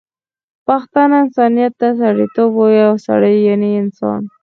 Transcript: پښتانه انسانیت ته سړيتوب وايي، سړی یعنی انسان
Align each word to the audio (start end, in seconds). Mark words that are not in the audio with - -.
پښتانه 0.67 1.15
انسانیت 1.23 1.73
ته 1.81 1.87
سړيتوب 2.01 2.51
وايي، 2.57 2.87
سړی 3.05 3.35
یعنی 3.47 3.69
انسان 3.83 4.21